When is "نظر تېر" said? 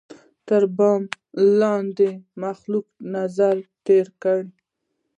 3.15-4.07